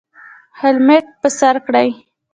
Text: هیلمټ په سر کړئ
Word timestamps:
هیلمټ 0.59 1.05
په 1.21 1.29
سر 1.39 1.55
کړئ 1.65 1.89